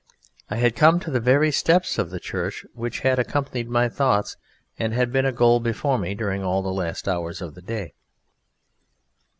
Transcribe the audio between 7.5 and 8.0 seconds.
the day.